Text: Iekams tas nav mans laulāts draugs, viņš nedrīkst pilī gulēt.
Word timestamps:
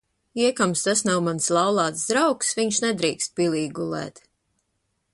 Iekams 0.43 0.81
tas 0.85 1.03
nav 1.07 1.19
mans 1.27 1.51
laulāts 1.57 2.07
draugs, 2.13 2.57
viņš 2.61 2.83
nedrīkst 2.89 3.39
pilī 3.41 3.63
gulēt. 3.81 4.27